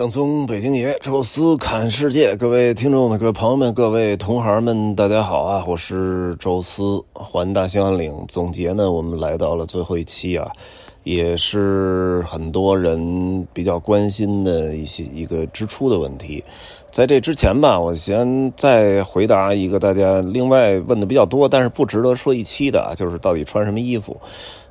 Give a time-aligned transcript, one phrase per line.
[0.00, 5.62] 正宗北京爷，宙斯侃世界，各位听众的、各位朋友们、各位同行们，大家好啊！
[5.68, 8.10] 我是宙斯，环大兴安岭。
[8.26, 10.50] 总结呢，我们来到了最后一期啊，
[11.02, 16.42] 也是很多人比较关心的一些一个支出的问题。
[16.90, 24.20] 在这之前吧，我先再回答一个大家另外问的比较多，但是不值得说一期的啊，就是到底穿什么衣服？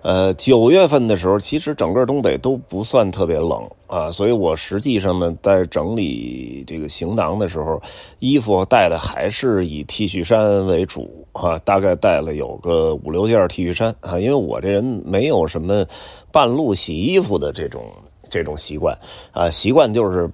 [0.02, 7.82] 呃，九月份的时候，其实整个东北都不算特别冷啊，所以我实际上呢，在整理这个行囊的时候，
[8.20, 15.86] 衣服带的还是以 T 恤衫为主啊，大概带了有个五六件 T 恤衫啊，因为我这人没有什么
[16.32, 17.82] 半路洗衣服的这种
[18.30, 18.98] 这种习惯
[19.32, 20.30] 啊，习惯就是。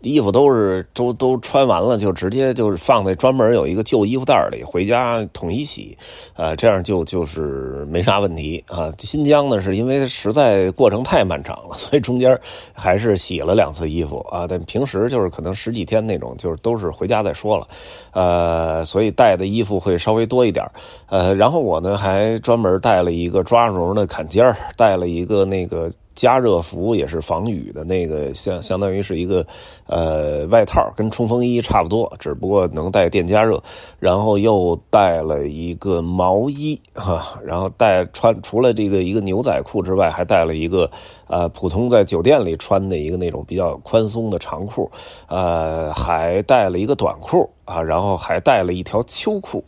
[0.00, 5.96] 衣服都是都都穿完了，就直接就是放在专门有一个旧衣服袋里，回家统一洗，
[6.34, 8.90] 啊，这样就就是没啥问题啊。
[8.98, 12.38] 新疆呢，是因为实在过程太漫长了， 所以中间
[12.72, 14.46] 还是洗了两次衣服啊。
[14.48, 17.66] 但平时就是可能十几天那种，就是都是回家再说了，
[18.12, 20.64] 呃，所以带的衣服会稍微多一点
[21.08, 24.44] 呃，然后我呢还专门带了一个抓绒的坎肩
[24.76, 25.90] 带了一个那个。
[26.18, 29.46] 加热服也是防雨的那个，相相当于是一个，
[29.86, 33.62] 呃，外套，跟冲锋衣差不多，只不过能带电加热。
[34.00, 40.90] 然后又带了一个毛衣，哈，然后带穿除了这个一个牛仔裤之外，还带了一个。
[41.30, 44.90] 呃，普通在酒店里穿的一个那种比较宽松的长裤，
[45.28, 49.62] 呃，还带了一个短裤啊，然后还带了一条秋裤，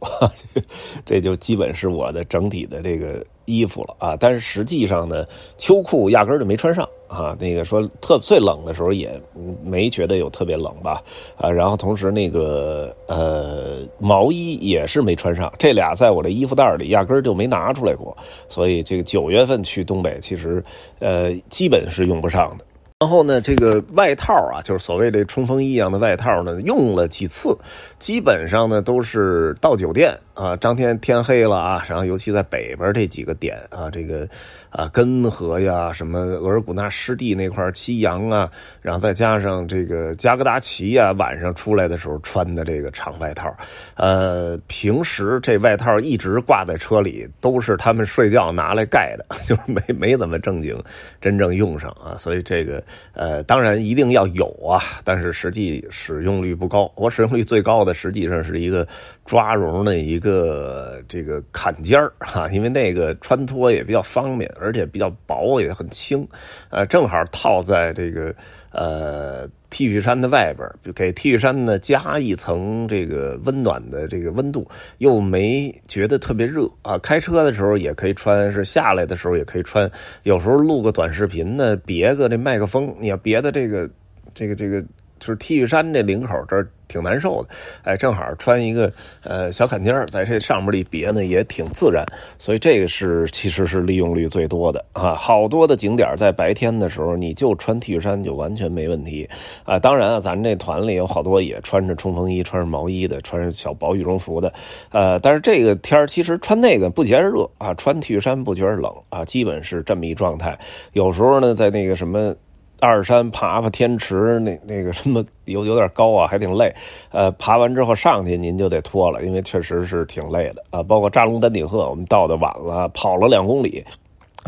[1.05, 4.17] 这就基本是我的整体的这个衣服了啊。
[4.19, 5.25] 但是实际上呢，
[5.59, 6.89] 秋裤压根儿就没穿上。
[7.11, 9.20] 啊，那个说特最冷的时候也
[9.65, 11.03] 没觉得有特别冷吧，
[11.37, 18.17] 啊，然后同时那个呃毛衣也是没穿上，这俩在我的衣服袋里压根儿就没拿出来过，
[18.48, 20.62] 所以这个九月份去东北其实
[21.01, 22.64] 呃基本是用不上的。
[23.01, 27.57] 然后呢，这个外套啊，就是所谓的冲锋衣一样的外套呢，用了几次，
[27.98, 34.29] 基本上呢都是到酒店啊，当天天黑了啊，然后尤其在北边这几个点啊，这个。
[34.70, 38.51] 啊，根河呀，什么额尔古纳湿地那块七阳啊，
[38.81, 43.53] 然后再加上这个加格达奇呀，晚上出来的时候穿的这个长外套，
[43.97, 50.80] 呃，平时这外套一直挂在车里，都是他们睡觉拿来盖的， 就是没没怎么正经
[51.20, 52.80] 真正用上啊，所以这个
[53.13, 56.91] 呃，当然一定要有啊，但是实际使用率不高。
[56.95, 58.86] 我使用率最高的实际上是一个
[59.25, 64.48] 抓绒的一个这个坎肩儿哈，因为那个穿脱也比较方便。
[64.61, 66.27] 而且比较薄，也很轻，
[66.69, 68.35] 呃，正好套在这个
[68.71, 76.98] 呃 T 恤衫的外边，给 T 恤衫呢加一层这个温暖的这个温度，又没觉得特别热啊。
[76.98, 79.91] 开车的时候也可以穿，是下来的时候也可以穿。
[80.25, 83.89] 有时候录个短视频呢，别个这麦克风，你要别的这个
[84.35, 84.85] 这个这个，
[85.20, 86.67] 就是 T 恤衫这领口这儿。
[86.91, 87.55] 挺难受的，
[87.85, 88.92] 哎，正好穿一个
[89.23, 92.05] 呃小坎肩在这上面一别呢，也挺自然，
[92.36, 95.14] 所以这个是其实是利用率最多的啊。
[95.14, 99.25] 好多的景点在白天的时候，你就穿 T 恤衫就完全没问题
[99.63, 99.79] 啊。
[99.79, 104.53] 当然啊，咱这团里有好多也穿着冲锋衣、穿着毛衣的，穿着小薄羽绒服的，
[104.91, 110.59] 呃，但是这个天其实穿那个不觉得热啊，穿 T 恤衫不觉得冷啊，基本是这么一状态。
[110.95, 112.35] 有时候呢，在那个什么。
[112.80, 116.74] 二山爬爬天池，那那个什么有有点高啊，还挺累。
[117.11, 120.83] 呃，爬完之后上去您就得脱了，因为确实是挺累的啊。
[120.83, 123.85] 包括扎龙丹顶鹤，我们到的晚了，跑了两公里，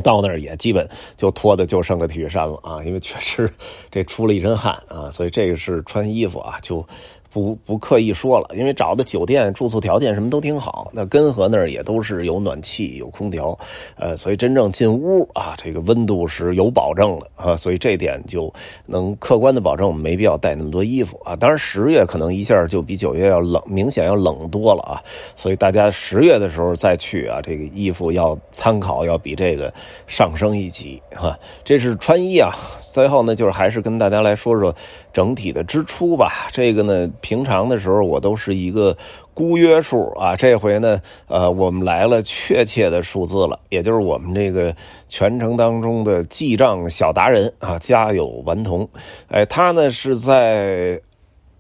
[0.03, 3.49] 到那儿也基本就脱的就剩个体育衫了啊，因为确实
[3.91, 6.85] 这出了一身汗啊，所以这个是穿衣服啊就。
[7.33, 13.59] 不不刻意说了，因为找的酒店住宿条件什么都挺好，那根河那儿也都是有暖气有空调，
[13.97, 18.53] 呃，所以真正进屋啊，这个温度是有保证的啊，所以这点就
[18.85, 21.35] 能客观的保证我们没必要带那么多衣服啊。
[21.35, 25.03] 当然十月可能一下就比九月要冷，明显要冷多了啊，
[25.35, 29.73] 所以大家十月的时候再去啊，这个衣服要参考要比这个
[30.07, 31.35] 上升一级哈。
[31.65, 32.53] 这是穿衣啊，
[32.93, 34.75] 最后呢就是还是跟大家来说说
[35.15, 37.09] 整体的支出吧，这个呢。
[37.23, 38.95] 平常的时候我都是一个
[39.33, 44.77] 估约数啊，这回呢，呃，我们来了确切的数字了，也就是我们这个
[45.09, 48.87] 全程当中的记账小达人啊，家有顽童，
[49.29, 51.01] 哎，他呢是在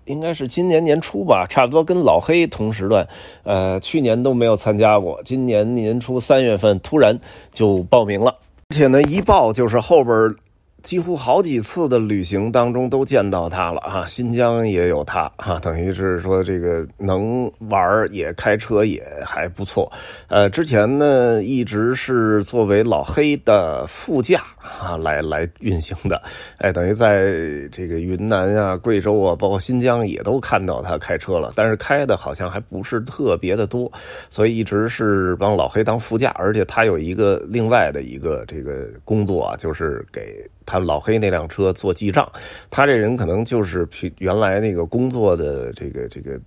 [0.04, 3.08] 应该是今年年初吧，差不多跟老黑同时段，
[3.44, 7.18] 呃，去年都没有参加过，今年年初三月份突然
[7.52, 8.34] 就报名了，
[8.68, 10.14] 而且呢一报就是后边。
[10.82, 19.90] 几乎好几次的旅行当中都见到他了啊，新疆也有他啊，等于是说这个能玩也开车也还不错。
[20.28, 26.20] 呃，之前呢一直是作为老黑的副驾啊来来运行的，
[26.58, 27.32] 哎，等于在
[27.70, 33.90] 这个云南啊、贵州啊，包括新疆也都看到他开车了，但是开的好像还不是特别的多，
[34.28, 40.44] 所以一直是帮老黑当副驾，而且他有一个另外的一个这个工作啊，就是给。
[40.66, 42.30] 他老黑那辆车做记账，
[42.70, 43.88] 他这人可能就是
[44.18, 46.40] 原来那个工作的这个这个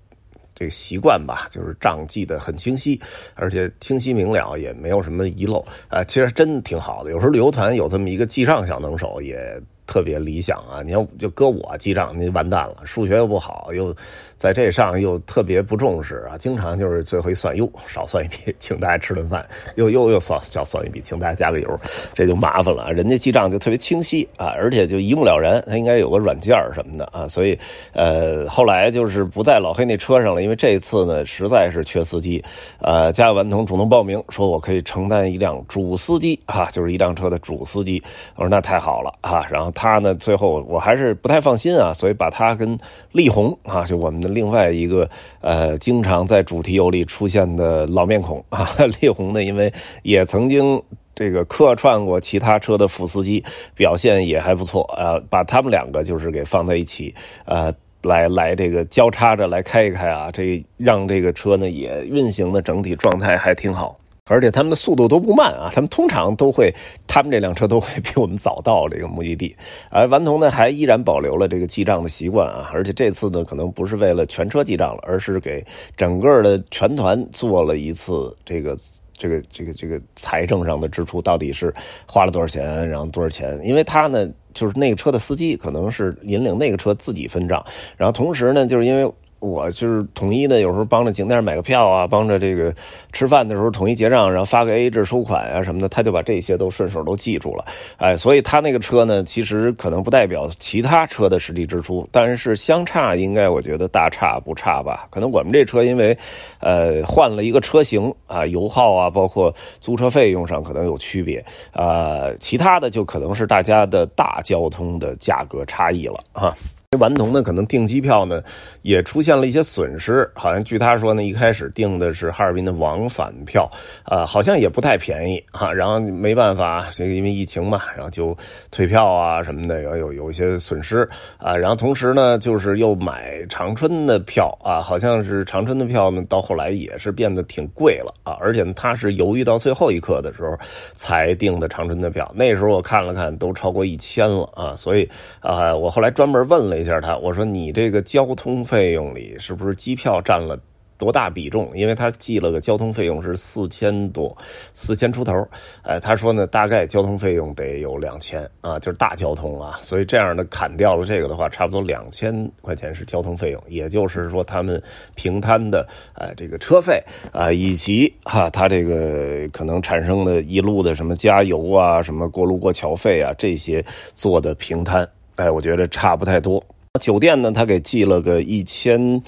[0.54, 3.00] 这个习惯吧，就是账记得很清晰，
[3.34, 6.04] 而且清晰明了，也没有什么遗漏啊。
[6.04, 9.62] 其实真挺好的，有时候旅游团有这么一个记账小能手也。
[9.88, 10.82] 特别理想啊！
[10.84, 12.76] 你要就搁我记账，您完蛋了。
[12.86, 13.96] 数学又不好，又
[14.36, 21.80] 在这上又特别不重视啊，经常就是最后一算，哟，少算一笔，请大家吃顿饭，又又又算少算一笔，请大家加个油，
[22.16, 22.92] 这就麻烦了。
[22.92, 25.64] 人家记账就特别清晰啊，而且就一目了然。
[25.68, 27.58] 他应该有个软件什么的啊，所以
[27.94, 32.44] 呃，后来就是不在老黑那车上了，因为这次呢实在是缺司机，
[32.80, 38.02] 呃，加完童主动报名，说我可以承担一辆主司机啊，就是一辆车的主司机。
[38.36, 39.72] 我说那太好了啊，然后。
[39.76, 40.16] 他呢？
[40.16, 42.76] 最后我还是不太放心啊，所以把他跟
[43.12, 45.08] 力宏啊，就我们的另外一个
[45.42, 48.68] 呃，经常在主题游里出现的老面孔啊，
[49.00, 50.82] 力宏呢，因为也曾经
[51.14, 53.44] 这个客串过其他车的副司机，
[53.76, 57.14] 表现也还不错啊，把他们两个就是给放在一起，
[57.46, 63.98] 呃，来来这个交叉着来开一开啊，这让这个车呢也运行的整体状态还挺好。
[64.28, 66.74] 而且他们的速度都不慢啊，他们通常都会，
[67.06, 69.56] 他们这辆车都会比我们早到这个目的地。
[69.92, 75.64] 而顽童呢，还依然保留了这个记账的习惯啊，而且这次呢，可能不是为了全车记账了，而是给
[75.96, 78.76] 整个的全团做了一次这个
[79.16, 81.72] 这个这个这个财政上的支出，到底是
[82.08, 83.60] 花了多少钱，然后多少钱？
[83.64, 87.64] 因为他呢，就是那个车的司机可能是引领那个车自己分账，
[87.96, 89.14] 然后同时呢，就是因为。
[89.40, 92.74] 我就是统一的，有时候帮着景点买个票啊，帮着这个
[93.12, 97.66] 吃饭的时候统一结账，然后发个 A A 制收款啊什么的，他就把这些都顺手都记住了。
[97.98, 105.08] 哎，所以他那个车呢，其实可能不代表其他车的实际支出，但是相差应该我觉得大差不差吧。
[105.12, 106.18] 可能我们这车因为
[106.60, 116.56] 呃换了一个车型啊，油耗啊，包括租车费用上可能有区别啊，其他的就可能是大家的大交通的价格差异了啊。
[116.96, 118.42] 顽童呢，可能订机票呢，
[118.82, 120.30] 也出现了一些损失。
[120.36, 123.70] 好像据他说呢，一开始订的是哈尔滨的往返票，
[124.04, 125.74] 啊，好像也不太便宜哈。
[125.74, 128.38] 然后没办法，这个因为疫情嘛，然后就
[128.70, 131.56] 退票啊什么的，然后有有一些损失啊。
[131.56, 138.38] 然后同时呢，就是又买长春的票啊，好像是长春的票呢，到后来也是变得挺贵了啊。
[138.40, 140.56] 而且他是犹豫到最后一刻的时候
[140.94, 144.76] 才订的长春的票，那时候我看了看，都超过一千了啊。
[144.76, 145.10] 所以
[145.40, 146.76] 啊，我后来专门问了。
[146.86, 150.58] 一下他，我说你这个交通费用里是不是机票占了
[150.98, 151.70] 多大比重？
[151.76, 154.34] 因为他记了个交通费用是四千多，
[154.74, 155.34] 四千出头。
[155.82, 159.78] 哎，他说呢，大概交通费用得有两千啊，就是大交通啊。
[159.82, 164.82] 所以这样的砍掉了这个的话，差不多两千块钱是交通费用，也就是说他们
[165.16, 166.98] 平摊的哎这个车费
[167.34, 173.84] 啊，以及哈他这个可能产生的一路的什么加油啊、什么过路过桥费啊这些
[174.14, 175.06] 做的平摊，
[175.36, 176.64] 哎，我觉得差不太多。
[177.00, 179.22] 酒店呢，他给寄了个一千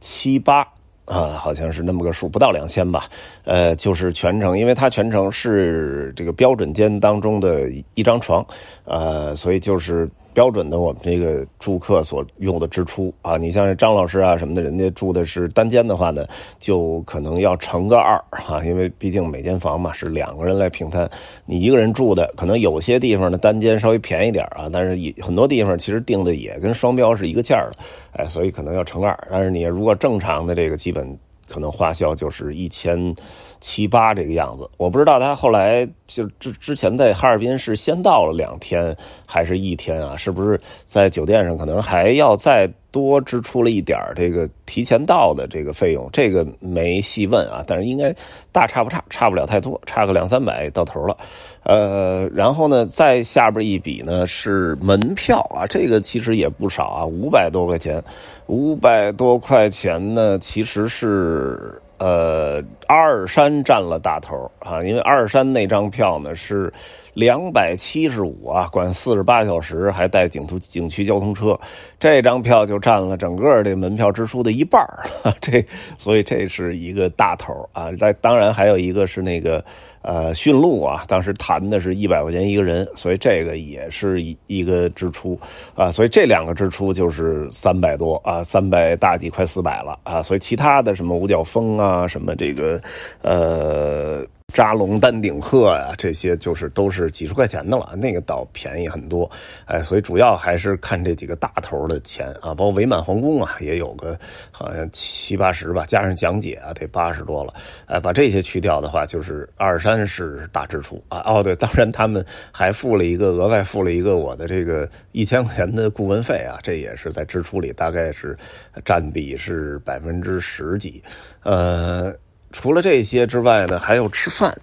[0.00, 0.66] 七八
[1.04, 3.04] 啊，好像是那么个数，不到两千吧。
[3.44, 8.46] 呃，就是全程，因为他全程是这个标准间当中的一张床，
[8.84, 10.08] 呃，所以就是。
[10.40, 16.24] 标准的我们这个住客所用的支出啊，你像张老师啊什么的，人家住的是单间的话呢，
[16.58, 21.06] 就可能要乘个二啊，因为毕竟每间房嘛是两个人来平摊，
[21.44, 27.72] 你一个人住的可能有些地方的单间稍微便宜点啊，但是也很多地方其实定的也跟双标是一个价的，
[28.12, 29.14] 哎，所以可能要乘二。
[29.30, 31.14] 但是你如果正常的这个基本。
[31.52, 33.12] 可能花销就是一千
[33.60, 40.16] 七八这个样子，我不知道他后来就之之前在哈尔滨是先到了两天还是一天啊？
[40.16, 42.70] 是不是在酒店上可能还要再？
[42.92, 48.12] 多支出了一点这个提前到的这个费用，这个没细问啊，但是应该
[48.50, 51.16] 大差不差，差不了太多，差个两三百到头了。
[51.62, 58.02] 呃，然后呢，再下边一笔呢是门票啊，这个其实也不少啊，五百多块钱，
[58.48, 61.80] 五百多块钱呢，其实是。
[62.00, 66.72] 呃，阿尔山占了大头啊，因为阿尔山那张票呢是
[67.20, 71.54] 两百七十五啊，管四十八小时，还带景图景区交通车，
[71.98, 74.82] 这张票就占了整个这门票支出的一半
[75.38, 75.62] 这
[75.98, 77.92] 所以这是一个大头啊。
[77.92, 79.62] 再当然还有一个是那个
[80.00, 85.38] 呃驯鹿啊，当时谈的是一百块钱一个人，所以这个也是一一个支出
[85.74, 85.92] 啊。
[85.92, 90.22] 所以这两个支出就是三百多啊，三百大几快四百了啊。
[90.22, 92.80] 所以其他的什么五角峰啊，什么这个
[93.20, 94.26] 呃。
[94.52, 99.30] 扎龙丹顶鹤呀，这些就是都是几十块钱的了，那个倒便宜很多，
[99.64, 104.18] 哎，所以主要还是看这几个大头的钱啊，包括伪满皇宫啊，也有个
[104.50, 107.54] 好像七八十吧，加上讲解啊，得八十多了，
[107.86, 111.22] 哎，把这些去掉的话，就是二三是大支出啊。
[111.24, 118.36] 哦，对， 当然他们还付了一个额外付了一个我的这个一千块钱的顾问费啊，这也是在支出里大概是
[118.84, 121.02] 占比是百分之十几，
[121.42, 122.14] 呃。
[122.52, 124.56] 除了这些之外呢，还有吃饭。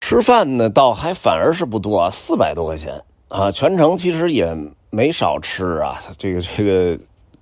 [0.00, 3.50] 吃饭呢，倒还反而是不多啊，四百多块钱啊。
[3.50, 4.56] 全程其实也
[4.90, 6.00] 没少吃啊。
[6.18, 6.98] 这个这个，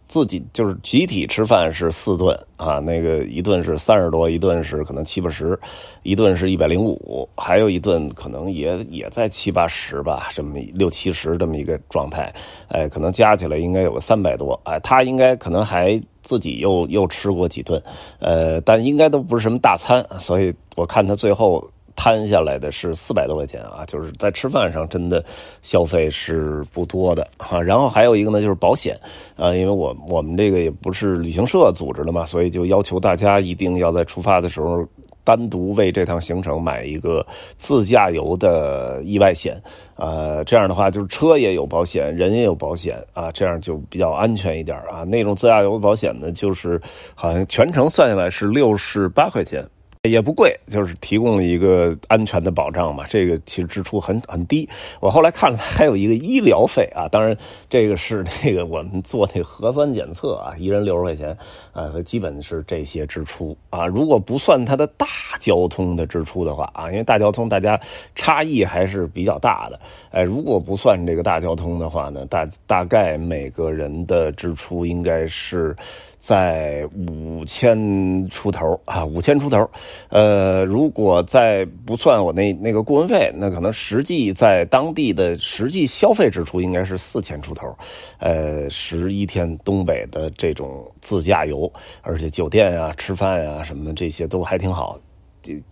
[0.09, 2.81] 自己就是集体吃饭是四顿啊。
[2.81, 5.57] 那个一顿是三十多，一顿是可能七八十，
[6.03, 12.35] 一顿是一百零五，还有一顿可能也也在七八十吧，这么六七十这么一个状态。
[12.69, 14.59] 哎，可能加起来应该有个三百多。
[14.65, 16.01] 哎，他应该可能还。
[16.21, 17.83] 自己又又吃过几顿，
[18.19, 21.67] 呃，但应该都不是什么大餐，所以我看他最后
[21.99, 25.25] 摊下来的是四百多块钱啊，就是在吃饭上真的
[25.63, 27.61] 消费是不多的哈。
[27.61, 28.97] 然后还有一个呢，就是保险
[29.37, 34.87] 啊，因为我我们这个也不是旅行社组织的嘛，所以就要求大家一定要在出发的时候。
[35.25, 37.23] 单独为这趟行程买一个
[37.59, 39.63] 自驾游的意外险，
[39.97, 45.05] 呃，这样的话就是车也有保险，人也有保险啊，这样就比较安全一点啊。
[45.05, 46.81] 那种自驾游的保险呢，就是
[47.15, 49.63] 好像全程算下来是六十八块钱。
[50.03, 53.05] 也不贵，就是提供了一个安全的保障嘛。
[53.09, 54.69] 这个其实支出很很低。
[55.01, 57.37] 我后来看了，还有一个医疗费啊，当然
[57.69, 61.37] 这个是那个我们做那核酸检测啊，一人六十块钱
[61.73, 63.87] 啊，基本是这些支出啊。
[63.87, 65.07] 如果不算它的大
[65.41, 67.79] 交通的支出的话啊，因为大交通大家
[68.15, 69.81] 差异还是比较大的。
[70.11, 75.75] 哎，如果不算这个大交通的话呢，大大概每个人的支出应该是。
[76.19, 79.69] 在五千出头啊，五千出头，
[80.09, 87.73] 呃，如果再不算我那那个顾问费，那可能实际在当地的实际消费支出应该是四千出头，
[88.19, 91.73] 呃，十一天东北的这种自驾游，
[92.03, 94.99] 而且酒店啊、吃饭啊什么这些都还挺好。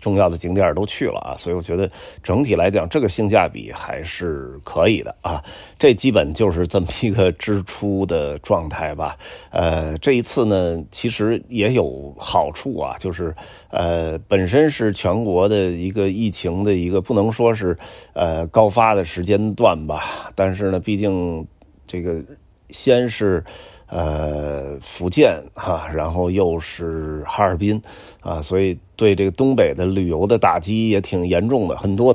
[0.01, 1.91] 重要的景点都去了啊，所以我觉得
[2.23, 5.43] 整体来讲，这个性价比还是可以的啊。
[5.79, 9.17] 这基本就是这么一个支出的状态吧。
[9.51, 13.35] 呃，这一次呢，其实也有好处啊，就是
[13.71, 17.77] 呃，本身是全国的一个疫情的一个不能说是
[18.13, 21.47] 呃高发的时间段吧，但是呢，毕竟
[21.87, 22.23] 这个
[22.71, 23.43] 先是。
[23.89, 27.81] 呃，福建哈，然后又是哈尔滨
[28.21, 32.13] 啊，所以对这个东北的旅游的打击也挺严重的，很多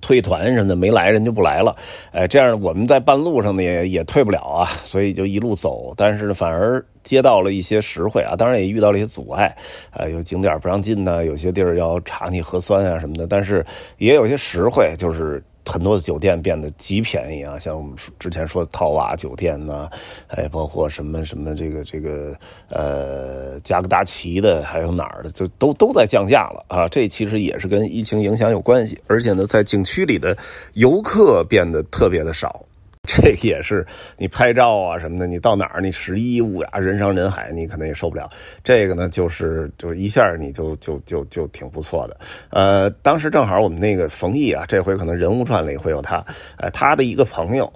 [0.00, 1.74] 退团什么的没来，人就不来了。
[2.12, 9.56] 哎，这样我们在半路上呢也也退不了啊，所以就一路走，但是反而接到了一些实惠啊，当然也遇到了一些阻碍，
[9.90, 13.66] 啊，有景点不让进呢，有些地儿要查你核酸啊什么的，但是
[13.98, 15.42] 也有些实惠，就是。
[15.70, 19.88] 很多的酒店变得极便宜啊，像我们之前说的套娃酒店呐，
[20.26, 22.34] 哎，包括什么什么这个这个
[22.70, 26.88] 呃加格达奇的，还有哪儿的，就都都在降价了啊。
[26.88, 30.36] 这其实也是跟疫情影响有关系，而且呢，在景区里的
[30.72, 32.60] 游客变得特别的少。
[33.08, 33.84] 这也是
[34.16, 38.28] 你拍照啊什么的，你到哪儿你十一五呀，人山人海，你可能也受不了。
[38.62, 42.16] 这个呢，就是就是一下你就就就就挺不错的。
[42.50, 46.24] 呃，当时正好我们那个冯毅啊，这回可能人物传里会有他，
[46.58, 47.72] 呃，他的一个朋友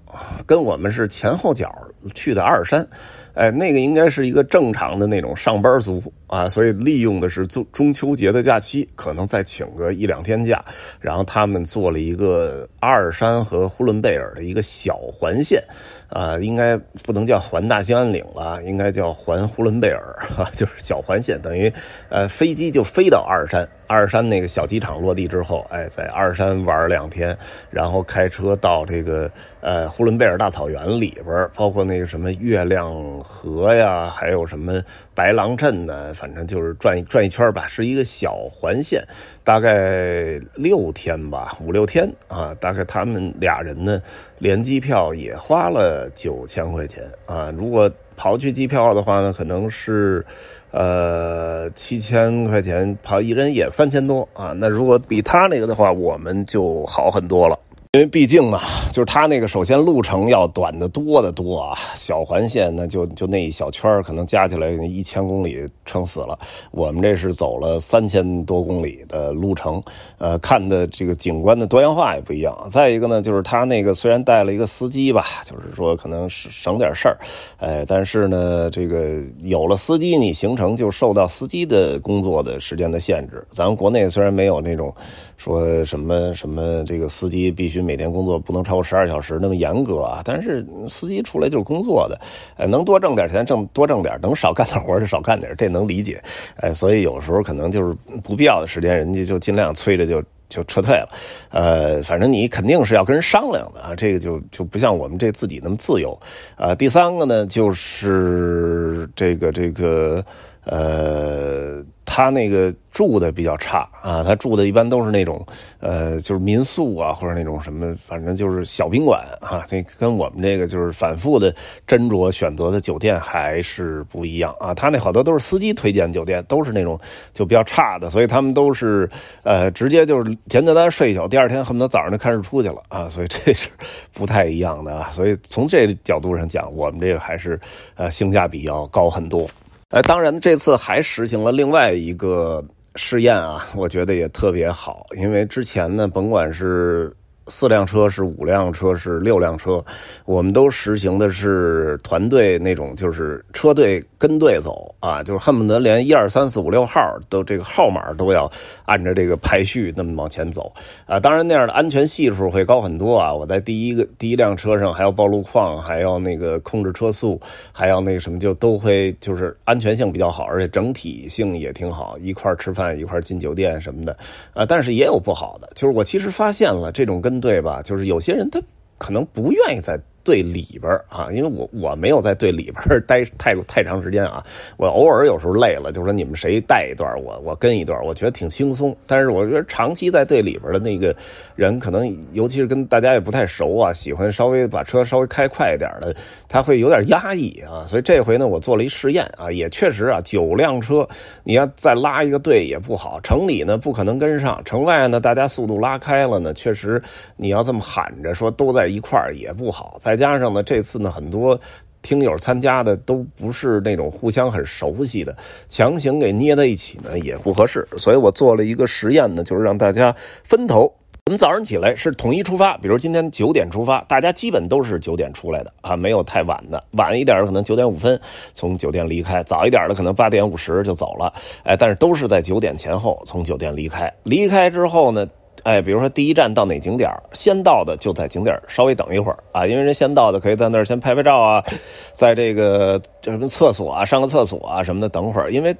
[0.46, 1.74] 跟我们是前后脚
[2.14, 2.86] 去的阿尔山。
[3.32, 6.00] 哎，那个应该是一个正常的那种上班族
[6.34, 10.64] 啊，所以利用的是中中秋节的假期，可能再请个一两天假，
[10.98, 15.62] 然后他们做了一个阿尔山和呼伦贝尔的一个小环线。
[16.10, 21.72] 啊，应该不能叫环大兴安岭了，应该叫环呼伦贝尔，哈， 就是小环线，等于，
[22.08, 27.36] 呃，飞机就飞到阿尔山，阿尔山那个小机场落地之后，哎，在阿尔山玩两天，
[27.68, 29.28] 然后开车到这个
[29.60, 34.80] 呃呼伦贝尔大草原里边，包括那个什么月亮河呀，还有什么
[35.14, 39.02] 白狼镇呢，反正就是转转一圈吧，是一个小环线，
[39.42, 44.00] 大概六天吧，五六天啊，大概他们俩人呢。
[44.40, 47.50] 连机票也花了九千块钱啊！
[47.56, 50.26] 如果刨去机票的话呢，可能是，
[50.70, 54.52] 呃，七千块钱，跑一人也三千多啊！
[54.54, 57.58] 那如果比他那个的话，我们就好很多了。
[57.94, 66.36] 因为毕竟嘛，就是它那个首先路程要短的多的多啊，小环线呢就就那一小圈可能加起来一千公里撑死了。
[66.72, 69.80] 我们这是走了三千多公里的路程，
[70.18, 72.66] 呃，看的这个景观的多样化也不一样。
[72.68, 77.16] 再一个呢，就是他那个虽然带了一个司机吧，就是说可能省省点事儿，
[77.60, 83.46] 哎，但是呢，这个有了司机，你行程就受到司机的工作的时间的限制。
[83.52, 84.92] 咱们国内虽然没有那种
[85.36, 87.83] 说什么什么这个司机必须。
[87.84, 90.22] 每天工作不能超过十二小时，那么严格啊！
[90.24, 92.18] 但是司机出来就是工作的，
[92.56, 96.22] 呃，能多挣点钱挣多挣点，能少干点活就少干点，这能理解。
[96.56, 101.08] 哎，所以有时候可能就是不必要的时间，人家就尽量催着就就撤退了。
[101.50, 106.18] 呃，反正你肯定是要跟人商量的啊，这个就就不像我们这自己那么自由。
[106.56, 110.24] 啊，第三个呢，就是这个这个
[110.64, 111.84] 呃。
[112.16, 115.44] 他那个住的比较差啊，他住的一般都是那种，
[115.80, 119.64] 呃，就是民宿啊，或者那种什么，反正就是小宾馆啊。
[119.66, 121.52] 这跟我们这个就是反复的
[121.88, 124.72] 斟酌选择的酒店还是不一样啊。
[124.72, 126.96] 他那好多都是司机推荐酒店，都是那种
[127.32, 129.10] 就比较差的，所以他们都是
[129.42, 133.08] 呃直接就是简简单单睡一宿，第二天恨不得早上就看日出去了啊。
[133.08, 133.68] 所以这是
[134.12, 135.10] 不太一样的啊。
[135.10, 137.58] 所以从这角度上讲，我们这个还是
[137.96, 139.50] 呃性价比要高很多。
[139.94, 142.60] 呃，当然，这次还实行了另外一个
[142.96, 147.14] 试验啊，我觉得也特别好，因为之前呢，甭管是。
[147.46, 149.84] 四辆车是五辆车是六辆车，
[150.24, 158.50] 我们都实行的是团队那种，就是车队跟队走啊，就是恨不得连一二三四五六号都这个号码都要
[158.86, 160.72] 按照这个排序那么往前走
[161.04, 161.20] 啊。
[161.20, 163.30] 当然那样的安全系数会高很多啊。
[163.30, 167.38] 我在第一个第一辆车上还要报路况，还要那个控制车速，
[167.72, 174.16] 还要那个什么，就都会就是安全性比较好，而且整体性也挺好，一块吃饭一块进酒店什么的
[174.54, 174.64] 啊。
[174.64, 177.33] 但是也有不好的，就是我其实发现了这种跟。
[177.40, 177.80] 对吧？
[177.82, 178.60] 就是有些人他
[178.98, 180.00] 可能不愿意在。
[180.24, 184.42] 队里边啊，因为我我没有在队里边待太太长时间啊，
[184.78, 188.96] 我偶尔有时候累了，就是说你们谁带一段，我我跟一段，我觉得挺轻松。
[189.06, 191.14] 但是我觉得长期在队里边的那个
[191.54, 196.16] 人，可能尤其是跟大家也不太熟啊，喜欢稍微把车稍微开快一点的，
[196.48, 197.84] 他会有点压抑啊。
[197.86, 201.06] 所以这回呢，我做了一试验啊，也确实啊，九辆车
[201.42, 207.02] 你要再拉一个队也不好，城里呢不可能跟上，城外呢大家速度拉开了呢，确实
[207.36, 210.13] 你要这么喊着说都在一块儿也不好，在。
[210.14, 211.58] 再加上呢，这次呢，很多
[212.00, 215.36] 听友参加的都不是那种互相很熟悉的，
[215.68, 220.82] 强行给捏在一起呢也不合适，所以我做了一个实验呢，就是让大家分头。
[221.26, 228.20] 我们早上起来是统一出发，比如今天九点出发，大家基本都是九点出来的啊，没有太晚的，晚一点的可能九点五分
[228.52, 231.32] 从酒店离开，早一点的可能八点五十就走了，
[231.64, 234.12] 哎，但是都是在九点前后从酒店离开。
[234.22, 235.26] 离开之后呢？
[235.62, 241.64] 哎，比如说第一站到哪景点先到的就在景点稍微等一会儿啊，因为人先到的可以在那儿先拍拍照啊，
[242.12, 245.74] 在这个什么厕所啊、上个厕所啊什么的等会儿，因为。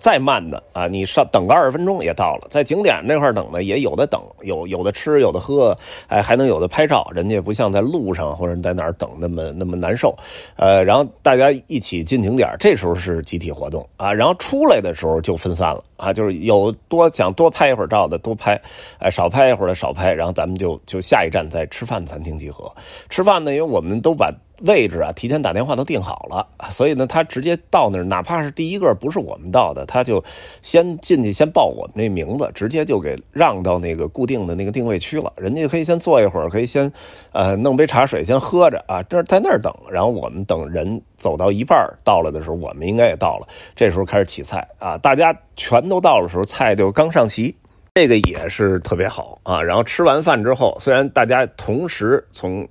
[0.00, 5.76] 再慢的啊，你上等个二十分钟也到了，在景点那块等的也有的等，有有的吃，有的喝，
[6.08, 10.16] 哎，还能有的拍照，人家不像在路上或者在哪儿等那么那么难受，
[10.56, 18.60] 呃，然后大家一起进景点，这时候是集体活动啊，然后出来的时候就分散了啊，就是有多想多拍一会儿照的多拍，
[18.98, 22.72] 哎，少拍一会儿的少拍，然后咱们就就下一站在吃饭餐厅集合，
[23.10, 24.32] 吃饭呢，因为我们都把。
[24.60, 30.22] 位置啊，提前打电话都定好了，所以呢，他直接到那儿，哪怕是第一个不是我们到的，他就
[30.60, 35.32] 先进去，先报我们那名字，直接就给让到那个固定的那个定位区了。
[35.36, 36.92] 人家可以先坐一会儿，可以先
[37.32, 39.74] 呃弄杯茶水先喝着啊，这在那儿等。
[39.90, 47.54] 然后我们等人走到一半到了的时候，我们应该也到了，这时候开始起菜啊，大家全都到的时候，菜就刚上齐，
[47.94, 49.62] 这个也是特别好啊。
[49.62, 52.68] 然后吃完饭之后，虽然大家同时从。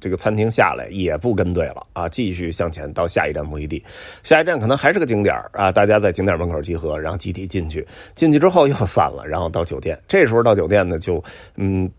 [0.00, 3.84] 这个餐厅下来也不跟队了啊，继续向前到下一站目的地。
[4.22, 7.86] 下一站可能还是个景点啊，大家在景点门口集合，然后集体进去。
[8.14, 9.98] 进去之后又散了，然后到酒店。
[10.08, 11.22] 这时候到酒店呢，就
[11.56, 11.90] 嗯。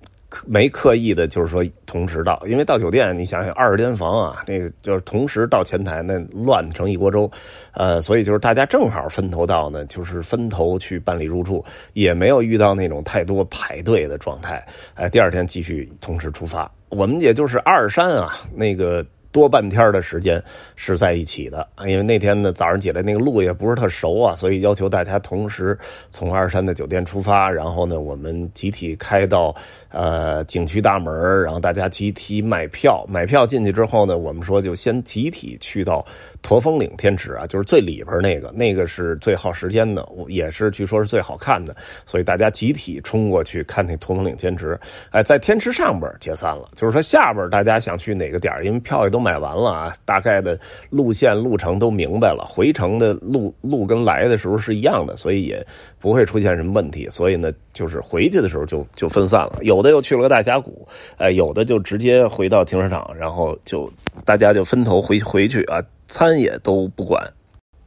[0.48, 7.30] 没刻意的，就是说同时到，因为到酒店，你想想二十间房啊，那个就是同时到前台，那乱成一锅粥，
[7.74, 14.66] 呃，所以就是大家正好分头到呢，就是分头去办理入住，也没有遇到那种太多排队的状态。
[14.96, 20.42] 哎，第二天继续同时出发，我们也就是阿尔山啊，那个多半天的时间
[20.78, 21.68] 是在一起的。
[21.86, 25.78] 因为那天呢早上起来那个路也不是特熟啊，所以要求大家同时
[26.10, 29.54] 从二山的酒店出发，然后呢我们集体开到
[29.90, 36.06] 呃景区大门，然后大家集体买票，买票进去之后呢，我们说就先集体去到
[36.42, 44.80] 驼峰岭天池啊，就是最里边那个，那个是最耗时间的，也是据说是最好看的，所以大家集体冲过去看那驼峰岭天池。
[45.10, 50.60] 哎，在天池上边解散了，就是说下边大家想去哪个点因为票也都买完了啊，大概的
[50.90, 55.66] 路线路程都明白了，回程的路路跟来的时候是一样的，所以也
[56.00, 57.08] 不会出现什么问题。
[57.10, 60.86] 所以呢，就是回去的时候就就分散了，有的又去了个大峡谷，
[61.18, 63.90] 哎，有的就直接回到停车场，然后就
[64.26, 67.26] 大家就分头回回去啊，餐也都不管。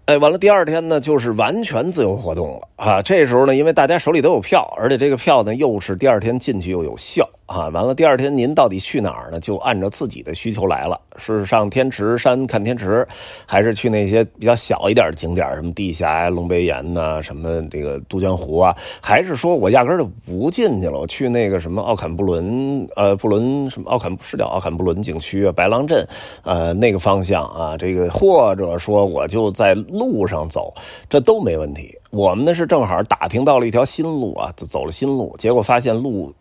[0.06, 3.00] 哎，完了，第二天呢，就是完全自由活动了啊！
[3.00, 7.28] 这时候呢，因为大家手里都有票，而且这个票呢，又是第二天进去又有效。
[7.46, 9.38] 啊，完了，第二天您到底去哪儿呢？
[9.38, 13.06] 就按照自己的需求来了，是上天池山看天池，
[13.46, 18.76] 还是去那些比较小一点的景点，什么地峡呀、龙背岩呐，什么这个杜鹃湖啊？
[19.00, 26.06] 还是说我压根就不进去了，我去那个什么奥坎布伦，呃，布伦什么奥坎是叫奥坎布伦景区啊，白狼镇，
[26.42, 30.74] 呃，那个方向啊，这个或者说我就在路上走，
[31.08, 31.96] 这都没问题。
[32.10, 36.34] 我们呢是正好打听到了一条新路啊，走了新路，结果发现路。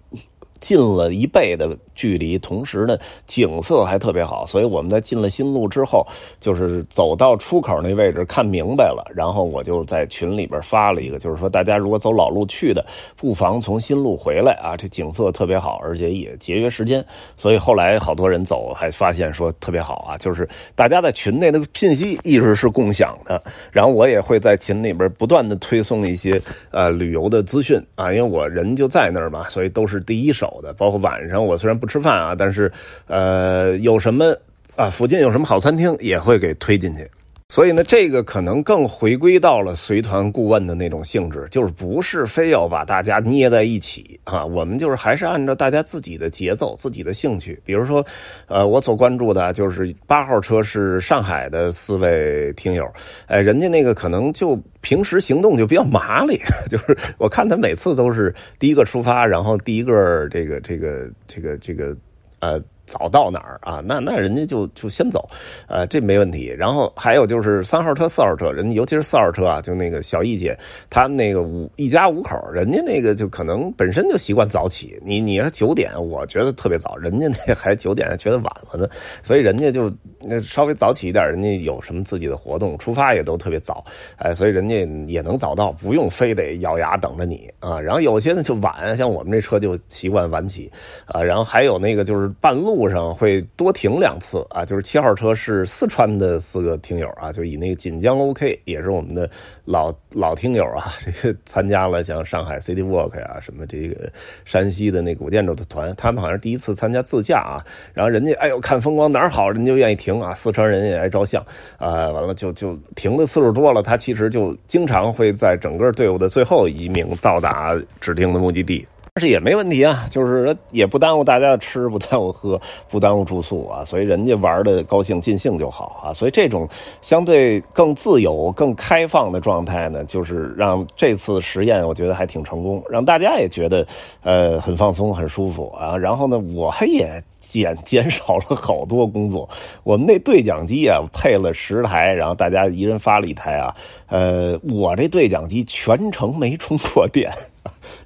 [0.59, 6.05] 近了一倍的距离，同时呢，景色还特别好，所以我们在进了新路之后，
[6.39, 17.05] 就是走到出口那位置看明白了，然后我就在群里边发了一个，就是说大家如果走老路去的，不妨从新路回来啊，这景色特别好，而且也节约时间。
[17.37, 23.41] 所以后来好多人走还发现说特别好啊，就是大家在群内的信息一直是共享的，
[23.71, 26.41] 然后我也会在群里边不断的推送一些
[26.71, 30.44] 呃旅游的资讯啊，因为我人就在那儿嘛，所以都是第一手。
[30.53, 32.71] 有的，包括晚上我虽然不吃饭啊，但是，
[33.07, 34.35] 呃，有什么
[34.75, 37.09] 啊，附近有什么好餐厅也会给推进去。
[37.49, 47.61] 所以呢，这个可能更回归到了随团顾问的那种性质，就是不是非要把大家捏在一起啊，我们就是还是按照大家自己的节奏、自己的兴趣。
[47.63, 48.03] 比如说，
[48.47, 52.83] 呃，我所关注的就是八号车是上海的四位听友，
[53.27, 61.95] 哎，人家那个可能就平时行动就比较麻利， 就是我看他每次都是第一个出发，然后第一个这个这个这个这个
[62.39, 62.59] 呃。
[62.85, 63.81] 早到哪儿啊？
[63.85, 65.27] 那那人家就就先走，
[65.67, 66.53] 呃，这没问题。
[66.57, 70.55] 然后还有就是三号车、四号车，人家尤其是四号车啊，就那个小易姐，
[70.89, 75.01] 他们那个五一家五口，人家那个就可能本身就习惯早起。
[75.03, 78.87] 你你说九点，我觉得特别早，人家那还九点觉得晚了呢，
[79.23, 83.83] 所以人家就那稍微早起一点，人家有什么自己的活动，出发也都特别早，
[84.17, 87.79] 哎，所以人家也能早到，不用非得咬牙等着你啊。
[87.79, 90.71] 然后有些呢就晚，像我们这车就习惯晚起
[91.07, 91.23] 啊。
[91.23, 92.74] 然后还有那个就是半路。
[92.75, 99.29] 路上会多停两次啊，就是七号车是四川的四个听友啊，就以那个锦江 OK 也是我们的
[99.63, 104.11] 老老听友啊， 这个参加了像上海 City Walk 呀，什么这个
[104.43, 111.41] 山西的那古建筑的团，他们好像第一次参加自驾啊，然后人家哎呦看风光哪儿好，人家就愿意停啊，四川人也爱照相
[111.77, 118.85] 啊，完了就就停的次数多了，他其实就经常会在整个队伍的最后一名到达指定的目的地。
[119.17, 126.11] 但是也没问题啊，就是也不耽误大家的吃，不耽误喝，不耽误住宿啊，所以人家玩的高兴尽兴就好啊。
[126.11, 126.67] 所以这种
[127.01, 133.87] 相对更自由、更开放的状态呢，就是让这次实验我觉得还挺成功，让大家也觉得
[134.21, 135.95] 呃很放松、很舒服啊。
[135.95, 139.49] 然后呢，我也减 减少了好多工作。
[139.83, 143.75] 我们那对讲机啊配了十台，然后大家一人发了一台啊。
[144.07, 147.31] 呃，我这对讲机全程没充过电。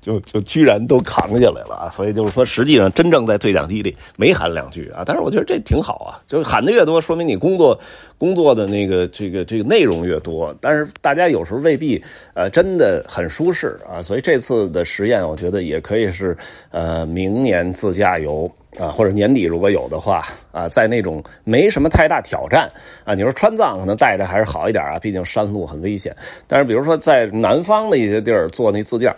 [0.02, 1.89] 就就居然都扛下来了啊！
[1.89, 5.04] 所以就是说，实际上真正在对讲机里没喊两句啊。
[5.06, 7.78] 但是我觉得这挺好啊，就喊的越多，说明你工作
[8.17, 10.56] 工作的那个这个这个内容越多。
[10.62, 12.02] 但是大家有时候未必
[12.34, 14.02] 呃真的很舒适啊。
[14.02, 16.38] 所以这次的实验，我觉得也可以是
[16.71, 22.69] 呃明年自驾游啊，或者年底如果有的话啊，在那种没什么太大挑战
[23.03, 26.15] 啊，你说川藏可能带着还是好一点啊，毕竟山路很危险。
[26.47, 29.15] 但是比如说在南方的一些地儿做那自驾。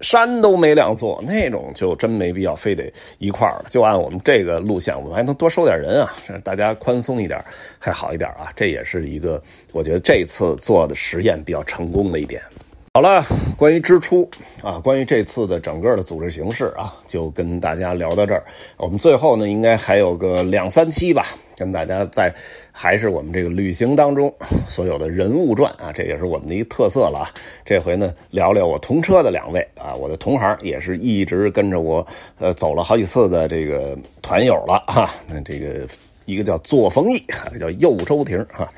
[0.00, 6.08] 山都没两座，那种就真没必要非得一块儿了，就按我们这个路线，我们还能多收点人啊，
[6.44, 7.44] 大家宽松一点
[7.80, 12.40] 还好一点啊，这也是一个我觉得这次做的实验比较成功的一点。
[12.94, 13.24] 好了，
[13.56, 14.28] 关于支出
[14.60, 18.42] 啊，关于这次的整个的组织形式啊，就跟大家聊到这儿。
[18.76, 21.22] 我们最后呢，应该还有个两三期吧，
[21.56, 22.34] 跟大家在
[22.72, 24.34] 还是我们这个旅行当中
[24.68, 27.30] 所有的人物传啊，这也是我们的一特色了啊。
[27.64, 32.04] 这回呢，聊聊我同车的两位啊，我的同行也是一直跟着我
[32.38, 35.08] 呃走了好几次的这个团友了哈。
[35.28, 35.86] 那这个。
[36.28, 37.16] 一个叫左逢义，
[37.58, 38.68] 叫右周庭啊。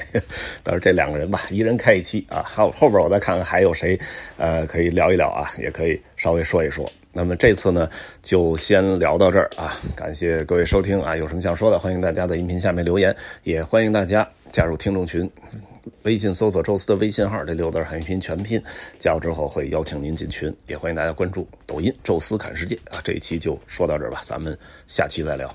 [0.62, 2.44] 到时候这两个人吧，一人开一期啊。
[2.46, 3.98] 后后边我再看看还有谁，
[4.36, 6.88] 呃，可以聊一聊啊，也可以稍微说一说。
[7.12, 7.90] 那么这次呢，
[8.22, 9.76] 就先聊到这儿啊！
[9.96, 11.16] 感谢各位收听啊！
[11.16, 15.28] 有什么想说的，欢迎大家在音频下面留言，也欢迎大家加入听众群。
[16.02, 18.62] 微信搜索“宙斯”的微信号，这六字汉语拼全拼，
[18.96, 20.54] 加入之后会邀请您进群。
[20.68, 23.00] 也欢迎大家关注抖音“宙斯看世界”啊！
[23.02, 25.52] 这一期就说到这儿吧，咱们下期再聊。